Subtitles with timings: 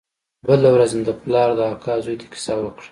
[0.47, 2.79] بله ورځ مې د پلار د اکا زوى ته کيسه وکړه.